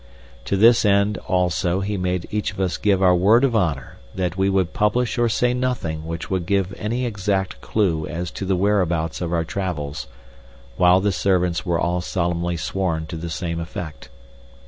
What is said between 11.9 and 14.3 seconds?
solemnly sworn to the same effect.